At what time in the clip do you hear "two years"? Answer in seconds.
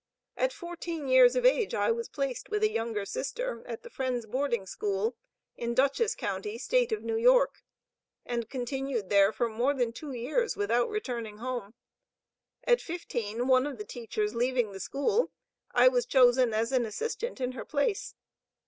9.93-10.57